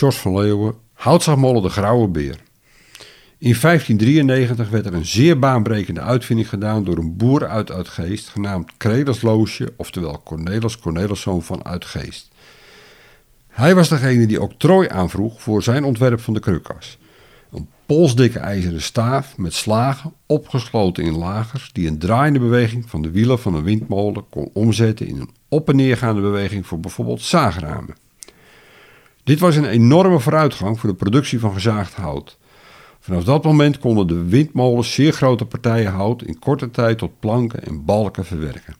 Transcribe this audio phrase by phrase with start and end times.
[0.00, 2.36] Sjors van Leeuwen, houtzaagmolen de Grauwe Beer.
[3.38, 8.76] In 1593 werd er een zeer baanbrekende uitvinding gedaan door een boer uit Uitgeest, genaamd
[8.76, 12.28] Credas Loosje, oftewel Cornelis Corneliszoon van Uitgeest.
[13.48, 16.98] Hij was degene die octrooi aanvroeg voor zijn ontwerp van de krukas.
[17.52, 23.10] Een polsdikke ijzeren staaf met slagen opgesloten in lagers die een draaiende beweging van de
[23.10, 27.94] wielen van een windmolen kon omzetten in een op- en neergaande beweging voor bijvoorbeeld zaagramen.
[29.24, 32.38] Dit was een enorme vooruitgang voor de productie van gezaagd hout.
[33.00, 37.62] Vanaf dat moment konden de windmolens zeer grote partijen hout in korte tijd tot planken
[37.62, 38.74] en balken verwerken.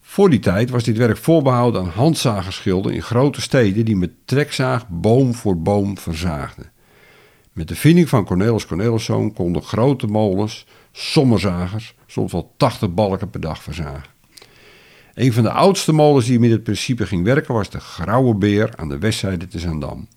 [0.00, 4.88] Voor die tijd was dit werk voorbehouden aan handzagerschilden in grote steden die met trekzaag
[4.88, 6.70] boom voor boom verzaagden.
[7.52, 13.40] Met de vinding van Cornelis Corneliszoon konden grote molens, sommerzagers, soms wel 80 balken per
[13.40, 14.17] dag verzagen.
[15.18, 18.70] Een van de oudste molens die met dit principe ging werken was de Grauwe Beer
[18.76, 20.08] aan de westzijde te Zandam.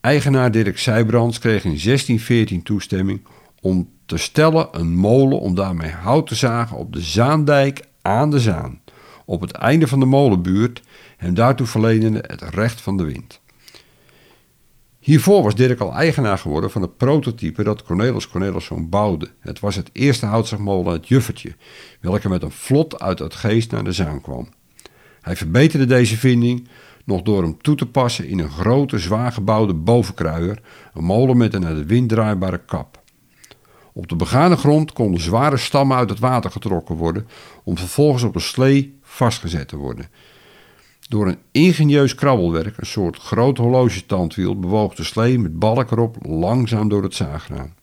[0.00, 3.26] Eigenaar Dirk Seybrands kreeg in 1614 toestemming
[3.60, 8.40] om te stellen een molen om daarmee hout te zagen op de Zaandijk aan de
[8.40, 8.80] Zaan,
[9.24, 10.82] op het einde van de molenbuurt,
[11.18, 13.40] en daartoe verlenende het recht van de wind.
[15.06, 19.30] Hiervoor was Dirk al eigenaar geworden van het prototype dat Cornelis Corneliszoon bouwde.
[19.40, 21.54] Het was het eerste houtzaagmolen uit Juffertje,
[22.00, 24.48] welke met een vlot uit het geest naar de Zaan kwam.
[25.20, 26.68] Hij verbeterde deze vinding
[27.04, 30.62] nog door hem toe te passen in een grote, zwaar gebouwde bovenkruier,
[30.94, 33.02] een molen met een naar de wind draaibare kap.
[33.92, 37.28] Op de begane grond konden zware stammen uit het water getrokken worden,
[37.64, 40.08] om vervolgens op een slee vastgezet te worden.
[41.08, 46.88] Door een ingenieus krabbelwerk, een soort groot horlogetandwiel, bewoog de slee met balk erop langzaam
[46.88, 47.74] door het zaagraam.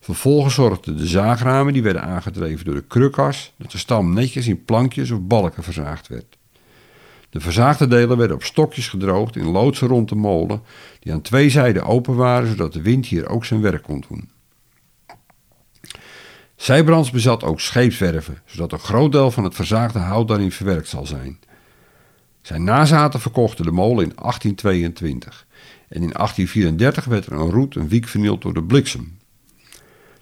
[0.00, 4.64] Vervolgens zorgden de zaagramen, die werden aangedreven door de krukas, dat de stam netjes in
[4.64, 6.38] plankjes of balken verzaagd werd.
[7.30, 10.62] De verzaagde delen werden op stokjes gedroogd in loodsen rond de molen,
[11.00, 14.30] die aan twee zijden open waren, zodat de wind hier ook zijn werk kon doen.
[16.56, 21.06] Zijbrands bezat ook scheepswerven, zodat een groot deel van het verzaagde hout daarin verwerkt zal
[21.06, 21.38] zijn.
[22.44, 25.46] Zijn nazaten verkochten de molen in 1822
[25.88, 29.18] en in 1834 werd er een roet een wiek vernield door de bliksem.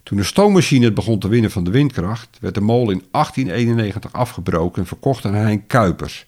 [0.02, 4.12] Toen de stoommachine het begon te winnen van de windkracht, werd de molen in 1891
[4.12, 6.26] afgebroken en verkocht aan Hein Kuipers,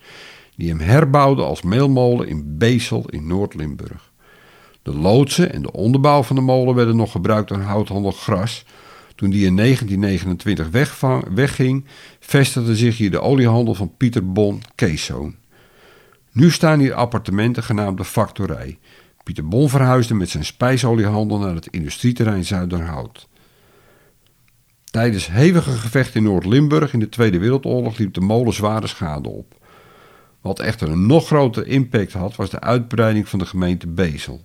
[0.57, 4.11] die hem herbouwde als meelmolen in Beesel in Noord-Limburg.
[4.83, 8.65] De loodsen en de onderbouw van de molen werden nog gebruikt door houthandel Gras.
[9.15, 10.69] Toen die in 1929
[11.35, 11.85] wegging,
[12.21, 15.43] vestigde zich hier de oliehandel van Pieter Bon Keeszoon.
[16.35, 18.79] Nu staan hier appartementen genaamd de Factorij.
[19.23, 23.29] Pieter Bon verhuisde met zijn spijsoliehandel naar het industrieterrein Zuiderhout.
[24.85, 29.55] Tijdens hevige gevechten in Noord-Limburg in de Tweede Wereldoorlog liep de molen zware schade op.
[30.41, 34.45] Wat echter een nog grotere impact had, was de uitbreiding van de gemeente Bezel.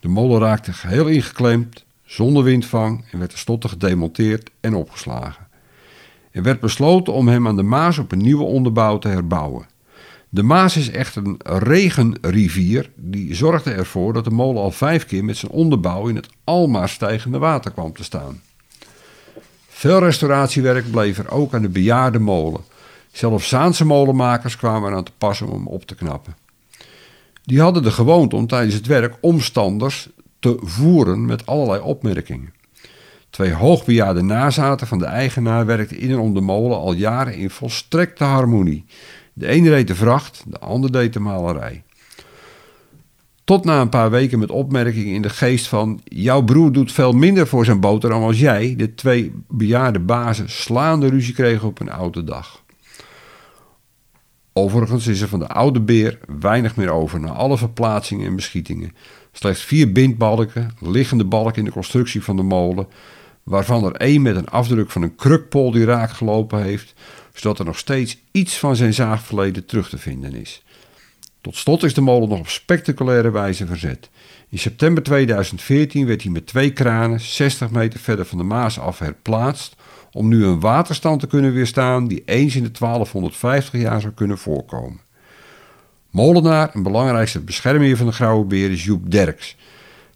[0.00, 5.46] De molen raakte geheel ingeklemd, zonder windvang en werd tenslotte gedemonteerd en opgeslagen.
[6.30, 9.76] Er werd besloten om hem aan de Maas op een nieuwe onderbouw te herbouwen.
[10.30, 15.24] De Maas is echter een regenrivier die zorgde ervoor dat de molen al vijf keer
[15.24, 18.40] met zijn onderbouw in het almaar stijgende water kwam te staan.
[19.68, 22.60] Veel restauratiewerk bleef er ook aan de bejaarde molen.
[23.12, 26.36] Zelfs Zaanse molenmakers kwamen eraan te passen om hem op te knappen.
[27.44, 30.08] Die hadden de gewoonte om tijdens het werk omstanders
[30.38, 32.52] te voeren met allerlei opmerkingen.
[33.30, 37.50] Twee hoogbejaarde nazaten van de eigenaar werkten in en om de molen al jaren in
[37.50, 38.84] volstrekte harmonie.
[39.38, 41.82] De ene deed de vracht, de ander deed de malerij.
[43.44, 46.00] Tot na een paar weken met opmerkingen in de geest van...
[46.04, 48.74] jouw broer doet veel minder voor zijn boterham als jij...
[48.76, 52.62] de twee bejaarde bazen slaande ruzie kregen op een oude dag.
[54.52, 57.20] Overigens is er van de oude beer weinig meer over...
[57.20, 58.94] na alle verplaatsingen en beschietingen.
[59.32, 62.86] Slechts vier bindbalken, liggende balken in de constructie van de molen...
[63.48, 66.94] waarvan er één met een afdruk van een krukpol die raak gelopen heeft...
[67.34, 70.62] zodat er nog steeds iets van zijn zaagverleden terug te vinden is...
[71.40, 74.10] Tot slot is de molen nog op spectaculaire wijze verzet.
[74.48, 78.98] In september 2014 werd hij met twee kranen 60 meter verder van de Maas af
[78.98, 79.76] herplaatst
[80.12, 84.38] om nu een waterstand te kunnen weerstaan die eens in de 1250 jaar zou kunnen
[84.38, 85.00] voorkomen.
[86.10, 89.56] Molenaar en belangrijkste beschermer van de grauwe beer is Joep Derks.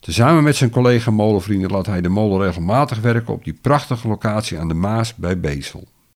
[0.03, 4.59] Tezamen met zijn collega molenvrienden laat hij de molen regelmatig werken op die prachtige locatie
[4.59, 5.89] aan de Maas bij Beesel.